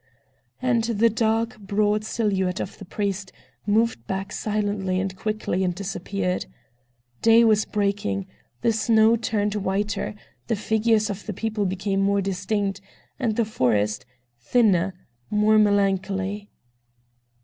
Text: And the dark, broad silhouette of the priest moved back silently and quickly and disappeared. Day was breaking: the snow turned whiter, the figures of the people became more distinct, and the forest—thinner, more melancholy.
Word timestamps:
And 0.63 0.83
the 0.83 1.11
dark, 1.11 1.59
broad 1.59 2.03
silhouette 2.03 2.59
of 2.59 2.79
the 2.79 2.85
priest 2.85 3.31
moved 3.67 4.07
back 4.07 4.31
silently 4.31 4.99
and 4.99 5.15
quickly 5.15 5.63
and 5.63 5.75
disappeared. 5.75 6.47
Day 7.21 7.43
was 7.43 7.65
breaking: 7.65 8.25
the 8.63 8.73
snow 8.73 9.15
turned 9.15 9.53
whiter, 9.53 10.15
the 10.47 10.55
figures 10.55 11.11
of 11.11 11.27
the 11.27 11.33
people 11.33 11.67
became 11.67 12.01
more 12.01 12.19
distinct, 12.19 12.81
and 13.19 13.35
the 13.35 13.45
forest—thinner, 13.45 14.95
more 15.29 15.59
melancholy. 15.59 16.49